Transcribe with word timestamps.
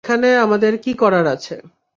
এখানে 0.03 0.29
আমাদের 0.45 0.73
কি 0.83 0.91
করার 1.01 1.25
আছে? 1.27 1.55